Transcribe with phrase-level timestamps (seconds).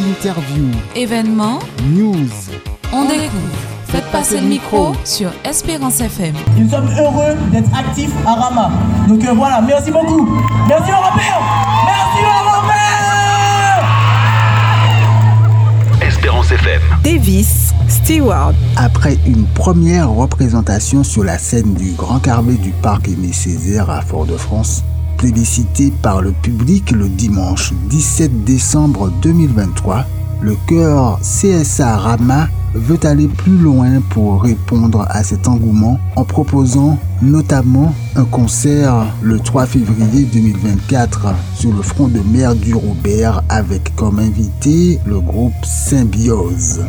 [0.00, 0.64] Interview,
[0.96, 1.58] événements,
[1.90, 2.28] news.
[2.92, 3.58] On découvre.
[3.88, 6.34] Faites passer le micro sur Espérance FM.
[6.56, 8.70] Nous sommes heureux d'être actifs à Rama.
[9.08, 10.26] Donc euh, voilà, merci beaucoup.
[10.68, 11.40] Merci Européens.
[11.84, 12.70] Merci Européens.
[16.06, 16.80] Espérance FM.
[17.04, 18.54] Davis Stewart.
[18.76, 24.00] Après une première représentation sur la scène du Grand Carmé du Parc Aimé Césaire à
[24.00, 24.82] Fort-de-France,
[25.20, 30.06] plébiscité par le public le dimanche 17 décembre 2023,
[30.40, 36.98] le chœur CSA Rama veut aller plus loin pour répondre à cet engouement en proposant
[37.20, 43.94] notamment un concert le 3 février 2024 sur le front de mer du Robert avec
[43.96, 46.80] comme invité le groupe Symbiose.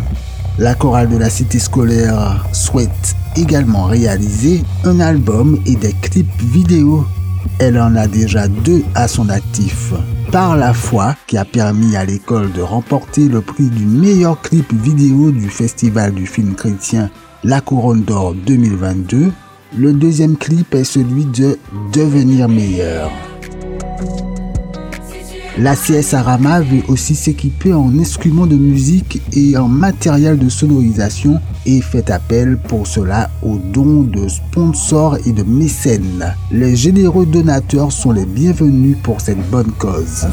[0.57, 7.05] La chorale de la cité scolaire souhaite également réaliser un album et des clips vidéo
[7.59, 9.93] elle en a déjà deux à son actif.
[10.31, 14.71] Par la foi, qui a permis à l'école de remporter le prix du meilleur clip
[14.73, 17.09] vidéo du Festival du film chrétien
[17.43, 19.31] La Couronne d'Or 2022.
[19.77, 21.57] Le deuxième clip est celui de
[21.93, 23.11] Devenir meilleur.
[25.57, 31.41] La CS Arama veut aussi s'équiper en instruments de musique et en matériel de sonorisation
[31.65, 36.35] et fait appel pour cela aux dons de sponsors et de mécènes.
[36.51, 40.25] Les généreux donateurs sont les bienvenus pour cette bonne cause.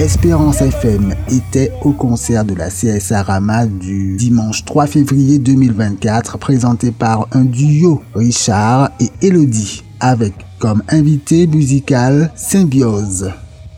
[0.00, 6.90] Espérance FM était au concert de la CSA Rama du dimanche 3 février 2024 présenté
[6.90, 13.30] par un duo Richard et Elodie avec comme invité musical Symbiose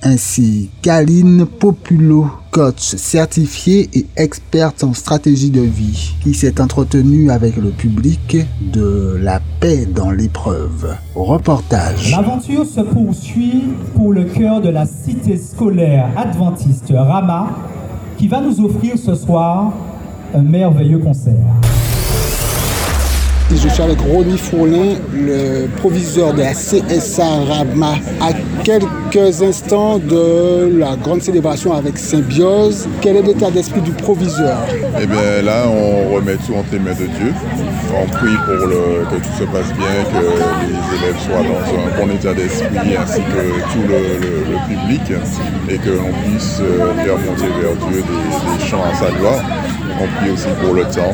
[0.02, 7.56] ainsi qu'Aline Populo, coach certifié et experte en stratégie de vie, qui s'est entretenue avec
[7.56, 10.96] le public de la paix dans l'épreuve.
[11.14, 12.10] Reportage.
[12.10, 13.64] L'aventure se poursuit
[13.94, 17.50] pour le cœur de la cité scolaire adventiste Rama,
[18.18, 19.72] qui va nous offrir ce soir
[20.34, 21.71] un merveilleux concert.
[23.54, 28.32] Je suis avec Ronnie Fourlin, le proviseur de la CSA Rama, à
[28.64, 32.88] quelques instants de la grande célébration avec Symbiose.
[33.00, 34.58] Quel est l'état d'esprit du proviseur?
[35.00, 37.32] Eh bien là, on remet tout entre les mains de Dieu.
[37.94, 40.24] On prie pour le- que tout se passe bien, que
[40.66, 45.02] les élèves soient dans un bon état d'esprit ainsi que tout le, le- le public
[45.68, 49.40] et que l'on puisse euh, faire monter vers Dieu des, des chants à sa gloire.
[50.00, 51.12] On prie aussi pour le temps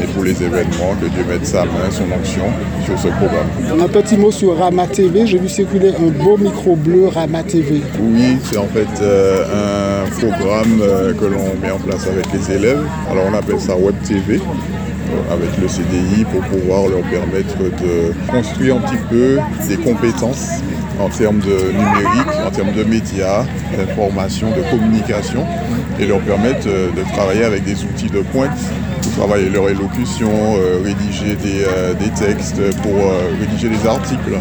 [0.00, 2.44] et pour les événements, que Dieu mette sa main, son onction
[2.84, 3.80] sur ce programme.
[3.82, 5.26] Un petit mot sur Rama TV.
[5.26, 7.82] J'ai vu circuler un beau micro bleu Rama TV.
[8.00, 12.54] Oui, c'est en fait euh, un programme euh, que l'on met en place avec les
[12.54, 12.82] élèves.
[13.10, 14.40] Alors on appelle ça Web TV
[15.30, 19.38] avec le CDI pour pouvoir leur permettre de construire un petit peu
[19.68, 20.48] des compétences
[21.00, 23.44] en termes de numérique, en termes de médias,
[23.76, 25.44] d'information, de communication
[25.98, 28.50] et leur permettre euh, de travailler avec des outils de pointe
[29.02, 34.38] pour travailler leur élocution, euh, rédiger des, euh, des textes, pour euh, rédiger des articles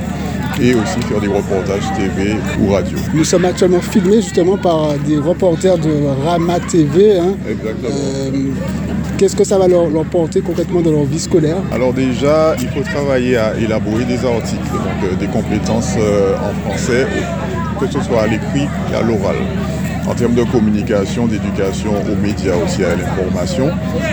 [0.62, 2.98] et aussi faire des reportages TV ou radio.
[3.14, 5.92] Nous sommes actuellement filmés justement par des reporters de
[6.26, 7.18] Rama TV.
[7.20, 7.36] hein.
[7.50, 7.90] Exactement.
[9.20, 12.84] Qu'est-ce que ça va leur, porter concrètement dans leur vie scolaire Alors déjà, il faut
[12.84, 17.06] travailler à élaborer des articles, donc euh, des compétences euh, en français,
[17.82, 19.36] que ce soit à l'écrit et à l'oral.
[20.08, 23.70] En termes de communication, d'éducation aux médias aussi, à l'information,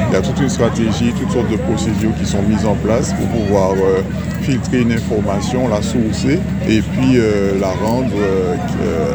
[0.08, 3.12] il y a toute une stratégie, toutes sortes de procédures qui sont mises en place
[3.12, 4.02] pour pouvoir euh,
[4.42, 7.20] filtrer une information, la sourcer et puis
[7.60, 8.16] la rendre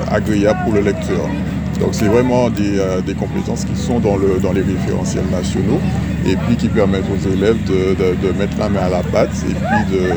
[0.10, 1.28] agréable pour le lecteur.
[1.82, 5.80] Donc c'est vraiment des, euh, des compétences qui sont dans, le, dans les référentiels nationaux
[6.28, 9.98] et puis qui permettent aux élèves de mettre la main à la pâte et puis
[9.98, 10.14] de-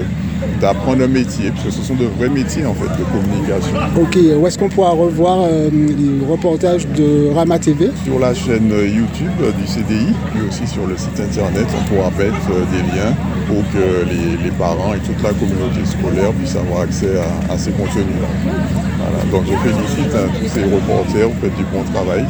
[0.60, 3.76] d'apprendre un métier, parce que ce sont de vrais métiers en fait de communication.
[4.00, 8.70] Ok, où est-ce qu'on pourra revoir euh, les reportages de Rama TV Sur la chaîne
[8.72, 12.82] euh, YouTube euh, du CDI, puis aussi sur le site internet, on pourra mettre des
[12.96, 13.14] liens
[13.46, 17.58] pour que les, les parents et toute la communauté scolaire puissent avoir accès à, à
[17.58, 18.28] ces contenus-là.
[18.44, 19.24] Voilà.
[19.30, 22.24] Donc je félicite hein, tous ces reporters, vous faites du bon travail.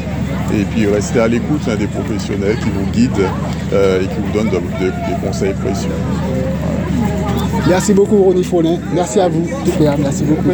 [0.52, 3.28] Et puis restez à l'écoute hein, des professionnels qui vous guident
[3.72, 5.88] euh, et qui vous donnent de- de- des conseils précieux.
[7.66, 8.78] Merci beaucoup Ronnie Follin.
[8.92, 9.46] Merci à vous.
[9.64, 10.50] Super, merci beaucoup.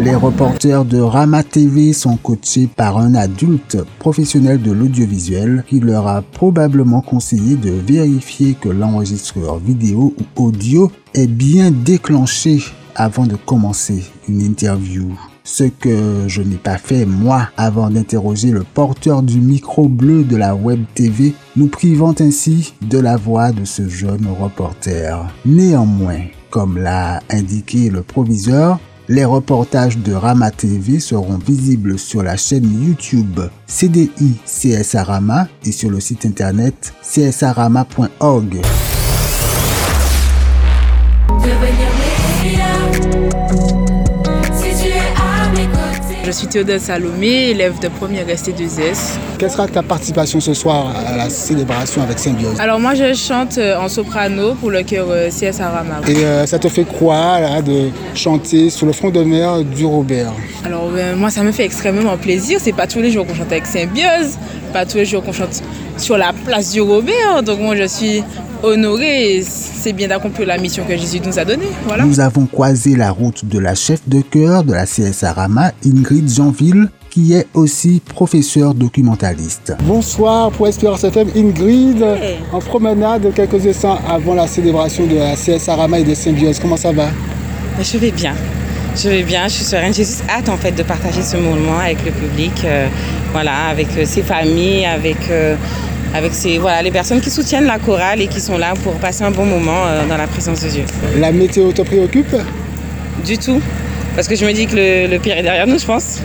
[0.00, 6.06] Les reporters de Rama TV sont coachés par un adulte professionnel de l'audiovisuel qui leur
[6.06, 12.62] a probablement conseillé de vérifier que l'enregistreur vidéo ou audio est bien déclenché
[12.94, 15.16] avant de commencer une interview.
[15.46, 20.36] Ce que je n'ai pas fait moi avant d'interroger le porteur du micro bleu de
[20.36, 25.32] la web TV, nous privant ainsi de la voix de ce jeune reporter.
[25.46, 26.20] Néanmoins,
[26.50, 32.68] comme l'a indiqué le proviseur, les reportages de Rama TV seront visibles sur la chaîne
[32.84, 38.62] YouTube CDI CSA Rama et sur le site internet csarama.org.
[46.26, 49.16] Je suis Théodore Salomé, élève de première ST2S.
[49.38, 53.58] Quelle sera ta participation ce soir à la célébration avec Symbiose Alors moi je chante
[53.58, 56.00] euh, en soprano pour le chœur euh, CS Arama.
[56.08, 59.86] Et euh, ça te fait quoi là, de chanter sur le front de mer du
[59.86, 60.32] Robert?
[60.64, 62.58] Alors moi ça me fait extrêmement plaisir.
[62.60, 64.36] C'est pas tous les jours qu'on chante avec Symbiose,
[64.72, 65.62] pas tous les jours qu'on chante
[65.96, 67.44] sur la place du Robert.
[67.44, 68.24] Donc moi je suis
[68.62, 69.42] honoré.
[69.42, 71.68] C'est bien d'accomplir la mission que Jésus nous a donnée.
[71.86, 72.04] Voilà.
[72.04, 76.28] Nous avons croisé la route de la chef de chœur de la CSA Rama, Ingrid
[76.28, 79.74] Jeanville, qui est aussi professeur documentaliste.
[79.84, 82.04] Bonsoir pour Espérance FM, Ingrid,
[82.52, 86.58] en promenade quelques instants avant la célébration de la CSA Rama et de Symbiose.
[86.58, 87.06] Comment ça va?
[87.80, 88.34] Je vais bien.
[88.96, 89.92] Je vais bien, je suis sereine.
[89.92, 92.88] J'ai juste hâte en fait de partager ce moment avec le public, euh,
[93.32, 95.54] voilà, avec euh, ses familles, avec euh,
[96.16, 99.22] avec ces, voilà, les personnes qui soutiennent la chorale et qui sont là pour passer
[99.24, 100.84] un bon moment euh, dans la présence de Dieu.
[101.18, 102.34] La météo te préoccupe?
[103.24, 103.60] Du tout,
[104.14, 106.20] parce que je me dis que le, le pire est derrière nous, je pense.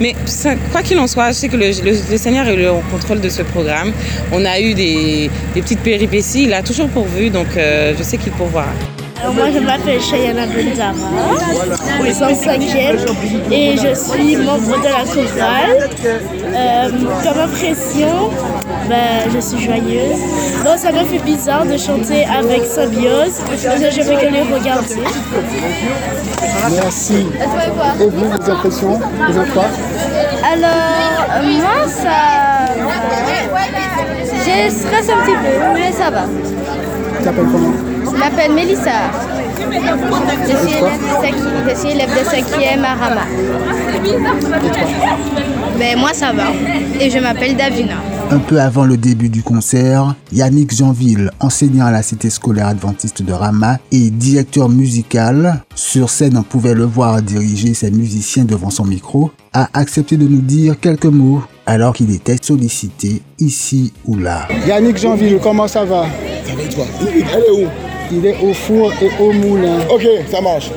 [0.00, 2.82] Mais ça, quoi qu'il en soit, je sais que le, le, le, Seigneur est au
[2.90, 3.92] contrôle de ce programme.
[4.32, 8.18] On a eu des, des petites péripéties, il a toujours pourvu, donc euh, je sais
[8.18, 8.72] qu'il pourvoira.
[9.20, 10.92] Alors moi je m'appelle Chayana Benzara,
[12.00, 15.88] au 105e et je suis membre de la chorale.
[16.54, 16.88] Euh,
[17.22, 18.30] comme impression,
[18.88, 20.20] ben, je suis joyeuse.
[20.64, 24.96] Bon, ça me fait bizarre de chanter avec Symbiose, mais je vais que les regarder.
[26.70, 27.26] Merci.
[28.00, 29.64] Et vous, les impressions Vous êtes quoi
[30.52, 32.72] Alors, euh, moi ça...
[34.44, 36.24] Je stresse un petit peu, mais ça va.
[37.18, 37.95] Tu t'appelles comment?
[38.16, 39.10] Je m'appelle Mélissa.
[39.58, 41.42] Je suis, élève de, cinqui...
[41.68, 43.20] je suis élève de 5e à Rama.
[45.78, 46.44] Ben, moi ça va.
[46.98, 47.96] Et je m'appelle Davina.
[48.30, 53.22] Un peu avant le début du concert, Yannick Jeanville, enseignant à la cité scolaire adventiste
[53.22, 58.70] de Rama et directeur musical, sur scène on pouvait le voir diriger ses musiciens devant
[58.70, 64.16] son micro, a accepté de nous dire quelques mots alors qu'il était sollicité ici ou
[64.16, 64.48] là.
[64.66, 66.06] Yannick Jeanville, comment ça va?
[66.46, 66.86] Ça va et toi?
[67.02, 67.68] Elle est où?
[68.12, 69.78] Il est au four et au moulin.
[69.90, 70.70] Ok, ça marche.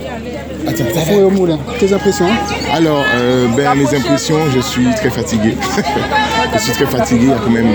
[0.67, 1.57] Attends, au four et au moulin.
[1.79, 2.27] Tes impressions
[2.73, 5.55] Alors, euh, ben, mes impressions, je suis très fatigué.
[6.53, 7.23] je suis très fatigué.
[7.23, 7.67] Il y a quand même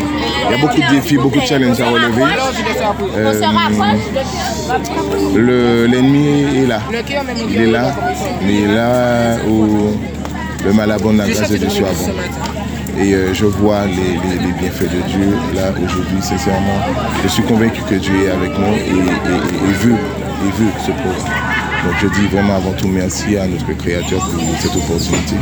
[0.46, 2.22] il y a beaucoup de défis, beaucoup de challenges à relever.
[3.16, 3.32] Euh,
[5.36, 6.80] le- L'ennemi est là.
[7.48, 7.94] Il est là,
[8.42, 9.96] mais là où
[10.64, 12.10] le mal abonde, la grâce de Dieu surabonde.
[12.98, 14.18] Et euh, je vois les,
[14.60, 16.78] bienfaits de Dieu là aujourd'hui, sincèrement.
[17.22, 19.96] Je suis convaincu que Dieu est avec nous et, et veut
[20.78, 21.54] ce programme.
[21.84, 25.36] Donc je dis vraiment avant tout merci à notre Créateur pour cette opportunité.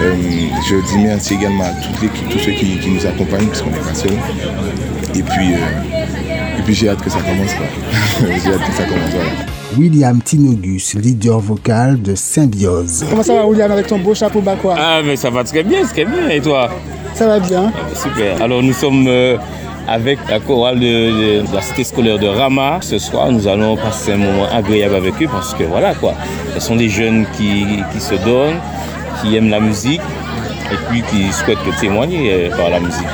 [0.00, 0.14] Euh,
[0.68, 3.70] je dis merci également à toute l'équipe, tous ceux qui, qui nous accompagnent, parce qu'on
[3.70, 4.10] n'est pas seuls.
[5.14, 7.52] Et puis, euh, et puis j'ai hâte que ça commence.
[7.54, 7.66] quoi.
[8.20, 9.10] j'ai hâte que ça commence.
[9.10, 9.30] voilà.
[9.76, 13.04] William Tinogus, leader vocal de Symbiose.
[13.10, 15.84] Comment ça va, William, avec ton beau chapeau bakwa Ah, mais ça va très bien,
[15.84, 16.28] très bien.
[16.30, 16.70] Et toi?
[17.14, 17.72] Ça va bien.
[17.94, 18.40] Super.
[18.42, 19.36] Alors, nous sommes euh,
[19.86, 20.86] avec la chorale de,
[21.42, 22.78] de- de la cité scolaire de Rama.
[22.80, 26.14] Ce soir, nous allons passer un moment agréable avec eux parce que voilà quoi.
[26.54, 28.56] Ce sont des jeunes qui, qui se donnent,
[29.22, 30.00] qui aiment la musique
[30.72, 33.06] et puis qui souhaitent témoigner euh, par la musique.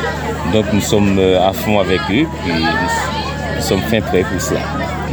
[0.52, 4.60] Donc, nous sommes euh, à fond avec eux et nous, sommes fin prêts pour cela.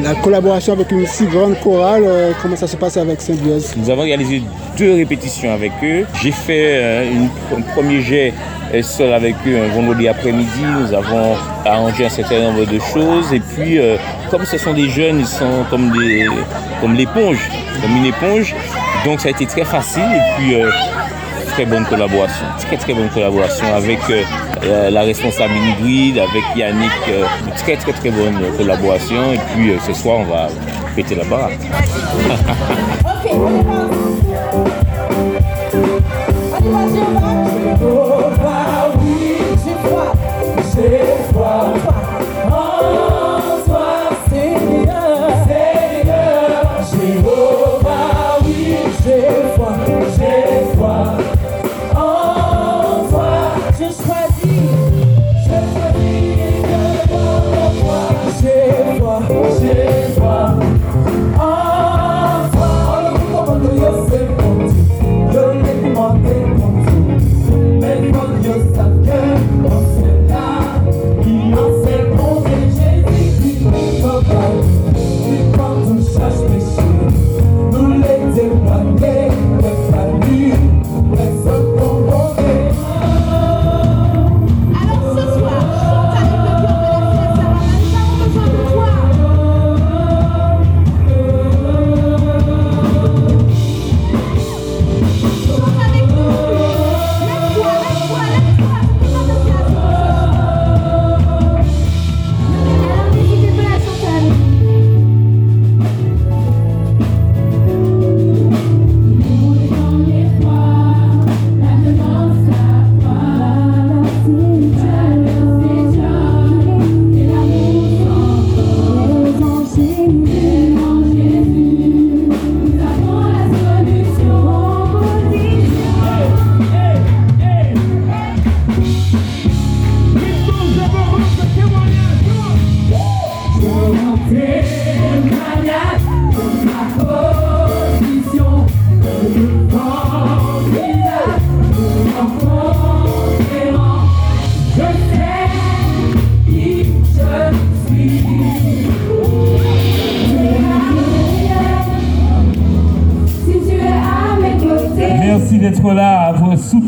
[0.03, 3.89] La collaboration avec une si grande chorale, euh, comment ça se passe avec Symbiose Nous
[3.89, 4.41] avons réalisé
[4.77, 6.05] deux répétitions avec eux.
[6.21, 8.33] J'ai fait une- un premier jet
[8.81, 10.63] seul avec eux un vendredi après-midi.
[10.63, 13.31] Nous avons arrangé un certain nombre de choses.
[13.33, 13.77] Et puis,
[14.31, 16.25] comme ce sont des jeunes, ils sont comme, des,
[16.79, 17.49] comme l'éponge,
[17.81, 18.55] comme une éponge.
[19.05, 20.03] Donc ça a été très facile.
[20.03, 20.69] Et puis, euh,
[21.47, 22.45] très bonne collaboration.
[22.59, 24.23] Très très bonne collaboration avec euh,
[24.63, 26.91] euh, la responsable Ingrid, avec Yannick.
[27.09, 27.25] euh,
[27.57, 29.33] très très très bonne collaboration.
[29.33, 30.47] Et puis, ce soir, on va
[30.95, 31.59] péter la baraque.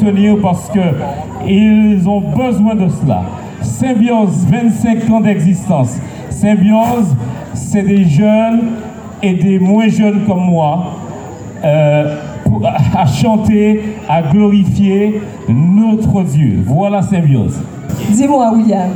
[0.03, 3.23] soutenir parce qu'ils ont besoin de cela.
[3.61, 5.97] Symbiose, 25 ans d'existence.
[6.29, 7.15] Symbiose,
[7.53, 8.71] c'est des jeunes
[9.21, 10.95] et des moins jeunes comme moi
[11.63, 12.17] euh,
[12.93, 16.61] à chanter, à glorifier notre Dieu.
[16.65, 17.61] Voilà Symbiose.
[18.09, 18.89] Dis-moi, William,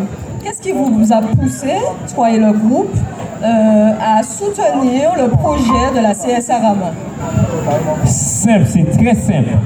[0.44, 1.76] qu'est-ce qui vous a poussé,
[2.14, 2.96] toi et le groupe,
[3.42, 6.92] euh, à soutenir le projet de la CSR Rama
[8.06, 9.58] Simple, c'est très simple.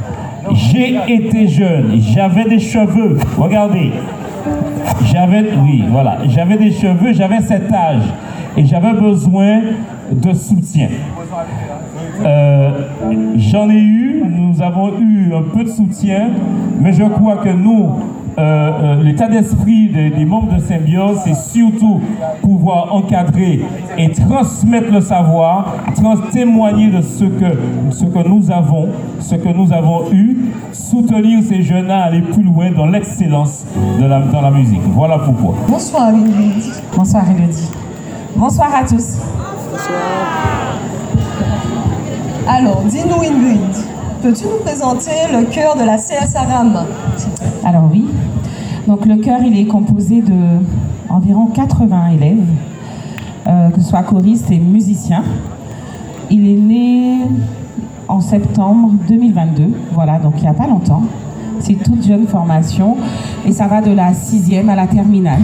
[0.54, 3.18] J'ai été jeune, j'avais des cheveux.
[3.38, 3.92] Regardez,
[5.06, 8.04] j'avais, oui, voilà, j'avais des cheveux, j'avais cet âge.
[8.58, 9.62] Et j'avais besoin
[10.12, 10.90] de soutien.
[12.26, 12.70] Euh,
[13.38, 16.30] j'en ai eu, nous avons eu un peu de soutien,
[16.82, 17.96] mais je crois que nous,
[18.38, 22.00] euh, euh, l'état d'esprit des, membres de Symbiose, c'est surtout
[22.42, 23.66] pouvoir encadrer
[23.98, 25.76] et transmettre le savoir,
[26.32, 27.58] témoigner de ce que,
[27.92, 30.38] ce que nous avons, ce que nous avons eu,
[30.72, 33.66] soutenir ces jeunes à aller plus loin dans l'excellence
[34.00, 34.82] dans la musique.
[34.88, 35.56] Voilà pourquoi.
[35.68, 36.64] Bonsoir Ingrid.
[36.96, 37.70] Bonsoir Elodie.
[38.36, 39.18] Bonsoir à tous.
[39.72, 40.22] Bonsoir.
[42.48, 43.76] Alors, dis-nous Ingrid,
[44.22, 46.86] peux-tu nous présenter le chœur de la CSRAM
[47.64, 48.06] Alors oui,
[48.88, 50.34] donc le chœur il est composé de
[51.10, 52.38] environ 80 élèves,
[53.48, 55.24] euh, que ce soit choristes et musiciens.
[56.32, 57.18] Il est né
[58.08, 61.04] en septembre 2022, voilà, donc il n'y a pas longtemps.
[61.60, 62.98] C'est toute jeune formation
[63.46, 65.42] et ça va de la sixième à la terminale.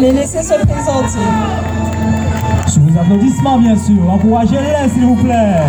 [0.00, 1.18] Les laisser se présenter.
[2.66, 4.10] Sous vos applaudissements, bien sûr.
[4.10, 5.60] Encouragez-les, s'il vous plaît.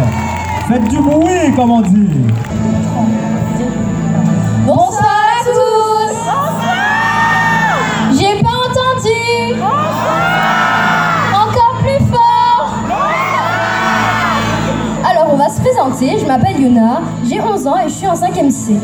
[0.68, 2.10] Faites du bruit, comme on dit.
[4.66, 6.16] Bonsoir à tous.
[8.18, 9.62] J'ai pas entendu.
[11.34, 12.74] Encore plus fort.
[15.10, 16.20] Alors, on va se présenter.
[16.20, 18.76] Je m'appelle Yuna, j'ai 11 ans et je suis en 5e C.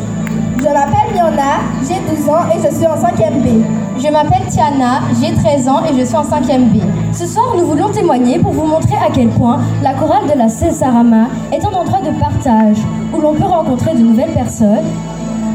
[0.60, 3.63] Je m'appelle Yona, j'ai 12 ans et je suis en 5e B.
[4.00, 6.82] Je m'appelle Tiana, j'ai 13 ans et je suis en 5e B.
[7.13, 10.50] Ce soir, nous voulons témoigner pour vous montrer à quel point la chorale de la
[10.50, 12.77] Césarama est un endroit de partage
[13.12, 14.86] où l'on peut rencontrer de nouvelles personnes.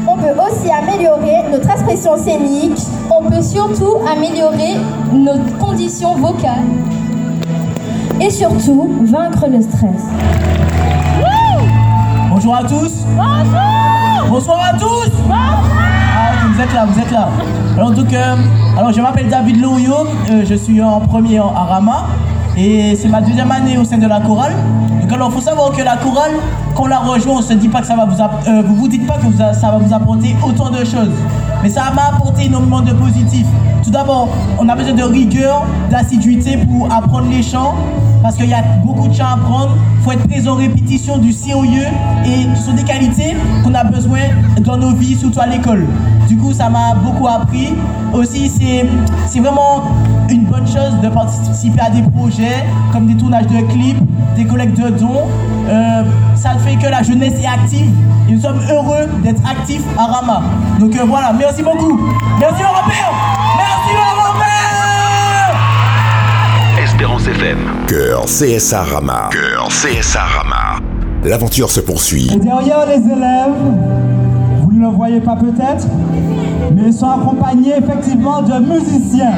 [0.07, 2.79] On peut aussi améliorer notre expression scénique.
[3.09, 4.75] On peut surtout améliorer
[5.13, 6.67] nos conditions vocales.
[8.19, 10.03] Et surtout, vaincre le stress.
[12.29, 13.05] Bonjour à tous.
[13.15, 14.29] Bonjour.
[14.29, 15.09] Bonsoir à tous.
[15.27, 15.72] Bonsoir.
[16.53, 17.29] Vous êtes là, vous êtes là.
[17.75, 18.13] Alors, donc,
[18.77, 22.05] alors je m'appelle David Lorio, euh, je suis en premier à Rama
[22.55, 24.53] et c'est ma deuxième année au sein de la chorale.
[25.01, 26.33] Donc alors, faut savoir que la chorale,
[26.75, 28.87] quand on la rejoint, on se dit pas que ça va vous, euh, vous vous
[28.87, 31.11] dites pas que ça va vous apporter autant de choses,
[31.61, 33.45] mais ça m'a apporté énormément de positif.
[33.83, 37.75] Tout d'abord, on a besoin de rigueur, d'assiduité pour apprendre les chants,
[38.21, 39.75] parce qu'il y a beaucoup de chants à apprendre.
[39.97, 41.87] Il faut être présent en répétition du sérieux
[42.25, 44.19] et ce sont des qualités qu'on a besoin
[44.61, 45.85] dans nos vies, surtout à l'école.
[46.27, 47.73] Du coup, ça m'a beaucoup appris.
[48.13, 49.83] Aussi, c'est vraiment
[50.29, 54.01] une bonne chose de participer à des projets comme des tournages de clips,
[54.37, 55.27] des collectes de dons.
[55.67, 56.03] Euh,
[56.35, 57.91] ça fait que la jeunesse est active
[58.27, 60.41] et nous sommes heureux d'être actifs à Rama.
[60.79, 61.99] Donc euh, voilà, merci beaucoup.
[62.39, 63.11] Merci Européen
[63.57, 64.43] Merci Européen
[66.83, 67.57] Espérance FM.
[67.87, 69.29] Cœur CSA Rama.
[69.31, 70.79] Cœur CSA Rama.
[71.23, 72.31] L'aventure se poursuit.
[72.33, 73.55] Et derrière les élèves,
[74.61, 75.87] vous ne le voyez pas peut-être,
[76.73, 79.35] mais ils sont accompagnés effectivement de musiciens.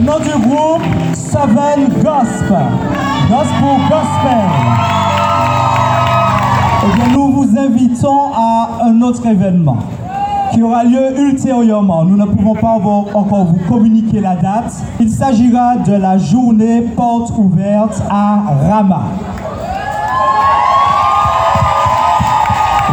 [0.00, 2.66] Le nom du groupe, Seven Gospel.
[3.28, 4.46] Gospel Gospel.
[6.82, 9.76] Eh bien, nous vous invitons à un autre événement
[10.52, 12.04] qui aura lieu ultérieurement.
[12.04, 12.78] Nous ne pouvons pas
[13.12, 14.72] encore vous communiquer la date.
[15.00, 18.38] Il s'agira de la journée porte ouverte à
[18.70, 19.02] Rama.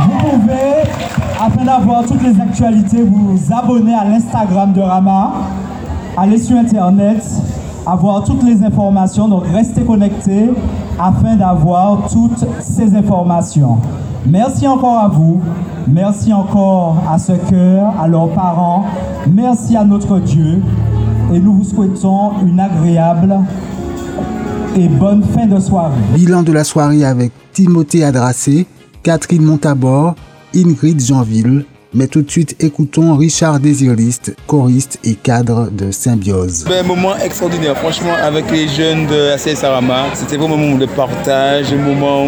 [0.02, 0.92] Vous pouvez,
[1.40, 5.32] afin d'avoir toutes les actualités, vous abonner à l'Instagram de Rama,
[6.18, 7.24] aller sur Internet,
[7.86, 9.28] avoir toutes les informations.
[9.28, 10.50] Donc restez connectés
[11.00, 13.78] afin d'avoir toutes ces informations.
[14.26, 15.40] Merci encore à vous.
[15.88, 18.86] Merci encore à ce cœur, à leurs parents.
[19.32, 20.62] Merci à notre Dieu.
[21.34, 23.38] Et nous vous souhaitons une agréable
[24.76, 25.94] et bonne fin de soirée.
[26.14, 28.66] Bilan de la soirée avec Timothée Adrassé,
[29.04, 30.16] Catherine Montabor,
[30.56, 36.66] Ingrid Jeanville Mais tout de suite, écoutons Richard Désirliste, choriste et cadre de Symbiose.
[36.68, 40.08] Un moment extraordinaire, franchement, avec les jeunes de ACS Arama.
[40.14, 42.28] C'était vraiment un moment de partage, un moment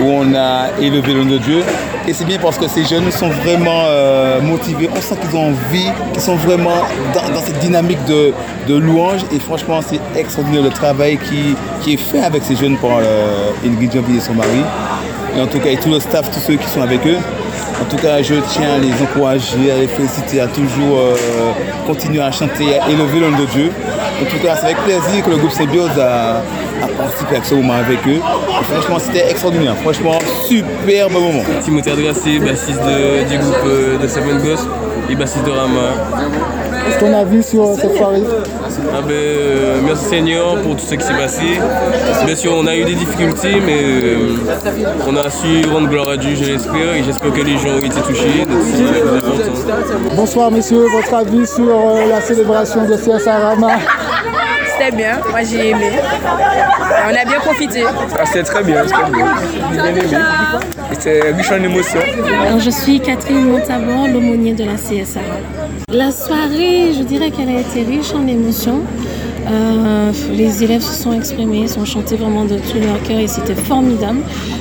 [0.00, 1.62] où on a élevé le nom de Dieu.
[2.06, 5.48] Et c'est bien parce que ces jeunes sont vraiment euh, motivés, on sent qu'ils ont
[5.48, 6.76] envie, qu'ils sont vraiment
[7.14, 8.32] dans, cette dynamique de,
[8.74, 9.22] louange.
[9.32, 13.94] Et franchement, c'est extraordinaire le travail qui, est fait avec ces jeunes par euh, Ingrid
[13.96, 14.60] et son mari.
[15.36, 17.16] Et en tout cas, et tout le staff, tous ceux qui sont avec eux.
[17.80, 21.14] En tout cas, je tiens à les encourager, à les féliciter, à toujours euh,
[21.86, 23.70] continuer à chanter, à élever le nom de Dieu.
[24.20, 26.42] En tout cas, c'est avec plaisir que le groupe Symbiose a,
[26.96, 28.20] participé à ce moment avec eux.
[28.64, 29.76] franchement, c'était extraordinaire.
[29.76, 31.42] Franchement, superbe moment.
[31.62, 32.80] Timothée Adrassé, bassiste
[33.30, 34.66] du groupe euh, de Seven Ghost
[35.10, 35.94] et bassiste de Rama.
[37.00, 38.22] Ton avis sur cette soirée?
[38.92, 41.58] Ah ben, euh, Merci Seigneur pour tout ce qui s'est passé.
[42.24, 44.36] Bien sûr, on a eu des difficultés, mais euh,
[45.06, 47.78] on a su rendre gloire à Dieu, je l'espère, et j'espère que les gens ont
[47.78, 48.44] été touchés.
[50.14, 51.76] Bonsoir messieurs, votre avis sur
[52.08, 53.68] la célébration de CSA Rama?
[54.78, 55.90] C'était bien, moi j'ai aimé.
[57.06, 57.84] on a bien profité.
[57.86, 59.34] Ah, c'était très bien, c'était bien.
[59.72, 60.24] J'ai bien aimé.
[60.92, 62.00] C'était riche en émotions.
[62.58, 65.20] je suis Catherine Montabon, l'aumônier de la CSA.
[65.92, 68.82] La soirée, je dirais qu'elle a été riche en émotions.
[69.50, 73.28] Euh, les élèves se sont exprimés, ils ont chanté vraiment de tout leur cœur et
[73.28, 74.20] c'était formidable.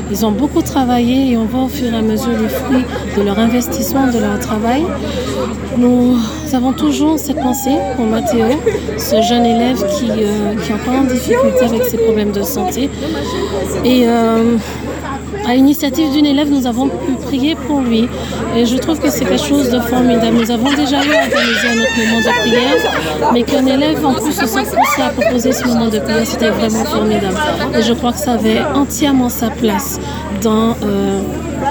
[0.10, 2.86] Ils ont beaucoup travaillé et on voit au fur et à mesure les fruits
[3.17, 4.84] de leur investissement, de leur travail.
[5.78, 6.17] Nous
[6.54, 8.48] avons toujours cette pensée pour Mathéo,
[8.98, 12.89] ce jeune élève qui, euh, qui est encore en difficulté avec ses problèmes de santé.
[13.84, 14.58] Et euh,
[15.46, 18.08] à l'initiative d'une élève, nous avons pu prier pour lui.
[18.56, 20.38] Et je trouve que c'est quelque chose de formidable.
[20.38, 24.34] Nous avons déjà eu organisé un autre moment de prière, mais qu'un élève en plus
[24.34, 27.38] se soit poussé à proposer ce moment de prière, c'était vraiment formidable.
[27.78, 30.00] Et je crois que ça avait entièrement sa place
[30.42, 31.22] dans euh,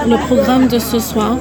[0.07, 1.37] le programme de ce soir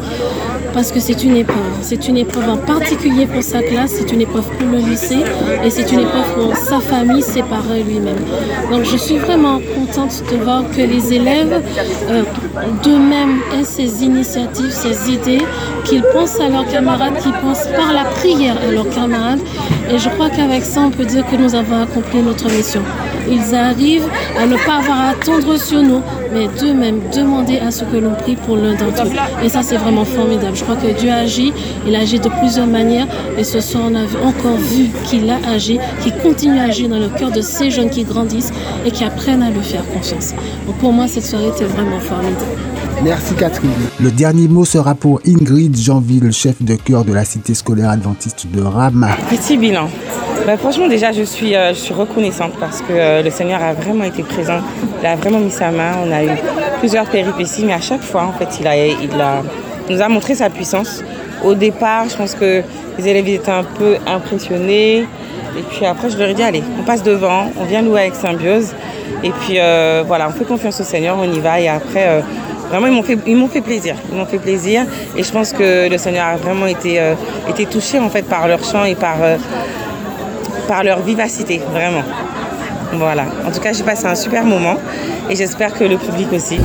[0.76, 1.78] parce que c'est une épreuve.
[1.80, 5.24] C'est une épreuve en particulier pour sa classe, c'est une épreuve pour le lycée
[5.64, 8.22] et c'est une épreuve pour sa famille, ses parents lui-même.
[8.70, 11.62] Donc je suis vraiment contente de voir que les élèves
[12.10, 12.24] euh,
[12.84, 15.46] d'eux-mêmes aient ces initiatives, ces idées,
[15.86, 19.40] qu'ils pensent à leurs camarades, qu'ils pensent par la prière à leurs camarades.
[19.90, 22.82] Et je crois qu'avec ça, on peut dire que nous avons accompli notre mission.
[23.28, 24.08] Ils arrivent
[24.38, 26.00] à ne pas avoir à attendre sur nous,
[26.32, 29.44] mais d'eux-mêmes demander à ce que l'on prie pour l'un d'entre eux.
[29.44, 30.56] Et ça, c'est vraiment formidable.
[30.56, 31.52] Je crois que Dieu agit,
[31.86, 35.78] il agit de plusieurs manières, et ce soir, on a encore vu qu'il a agi,
[36.02, 38.52] qu'il continue à agir dans le cœur de ces jeunes qui grandissent
[38.84, 40.34] et qui apprennent à lui faire confiance.
[40.66, 42.75] Donc pour moi, cette soirée était vraiment formidable.
[43.02, 43.70] Merci Catherine.
[44.00, 48.46] Le dernier mot sera pour Ingrid Jeanville, chef de cœur de la cité scolaire adventiste
[48.50, 49.08] de Rama.
[49.28, 49.88] Petit bilan.
[50.46, 53.74] Bah, franchement, déjà, je suis, euh, je suis reconnaissante parce que euh, le Seigneur a
[53.74, 54.60] vraiment été présent.
[55.00, 55.92] Il a vraiment mis sa main.
[56.06, 56.30] On a eu
[56.78, 59.42] plusieurs péripéties, mais à chaque fois, en fait, il, a, il a,
[59.90, 61.04] nous a montré sa puissance.
[61.44, 62.62] Au départ, je pense que
[62.98, 65.00] les élèves étaient un peu impressionnés.
[65.58, 68.14] Et puis après, je leur ai dit, allez, on passe devant, on vient louer avec
[68.14, 68.72] Symbiose.
[69.22, 71.60] Et puis euh, voilà, on fait confiance au Seigneur, on y va.
[71.60, 72.22] Et après,
[72.68, 73.96] vraiment, ils m'ont fait, ils m'ont fait plaisir.
[74.10, 74.84] Ils m'ont fait plaisir.
[75.16, 77.00] Et je pense que le Seigneur a vraiment été,
[77.48, 79.16] été touché en fait par leur chant et par
[80.66, 82.02] par leur vivacité, vraiment.
[82.92, 83.24] Voilà.
[83.46, 84.76] En tout cas, j'ai passé un super moment
[85.30, 86.58] et j'espère que le public aussi.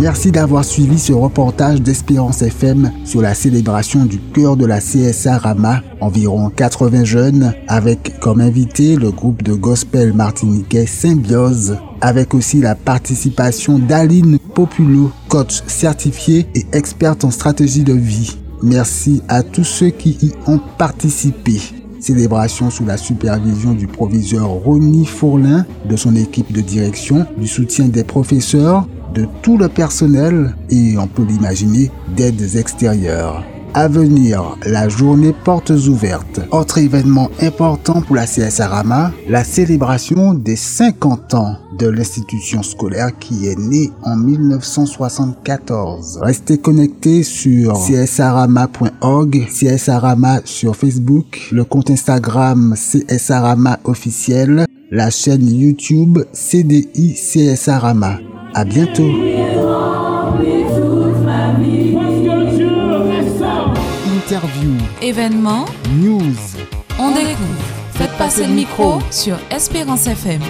[0.00, 5.38] Merci d'avoir suivi ce reportage d'Espérance FM sur la célébration du cœur de la CSA
[5.38, 5.80] Rama.
[6.00, 12.74] Environ 80 jeunes avec comme invité le groupe de gospel martiniquais Symbiose avec aussi la
[12.74, 18.36] participation d'Aline Populo, coach certifié et experte en stratégie de vie.
[18.62, 21.60] Merci à tous ceux qui y ont participé.
[22.00, 27.86] Célébration sous la supervision du proviseur Ronnie Fourlin, de son équipe de direction, du soutien
[27.86, 33.44] des professeurs, de tout le personnel et, on peut l'imaginer, d'aides extérieures.
[33.80, 36.40] À venir, la journée portes ouvertes.
[36.50, 43.16] Autre événement important pour la CSA Rama, la célébration des 50 ans de l'institution scolaire
[43.20, 46.18] qui est née en 1974.
[46.20, 52.74] Restez connectés sur csarama.org, csarama sur Facebook, le compte Instagram
[53.16, 57.80] csarama officiel, la chaîne YouTube CDI CSA
[58.54, 59.12] À bientôt.
[64.28, 66.36] Interview, événements, news.
[66.98, 67.64] On découvre.
[67.94, 70.42] Faites passer le micro sur Espérance FM.